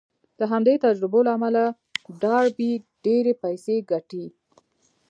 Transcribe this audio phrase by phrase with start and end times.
[0.39, 1.63] د همدې تجربو له امله
[2.21, 2.71] ډاربي
[3.05, 4.25] ډېرې پيسې ګټي.